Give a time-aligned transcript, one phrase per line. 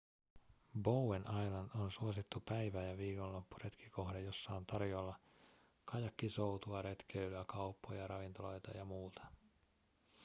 [0.81, 5.15] bowen island on suosittu päivä- ja viikonloppuretkikohde jossa on tarjolla
[5.85, 9.21] kajakkisoutua retkeilyä kauppoja ravintoloita ja muuta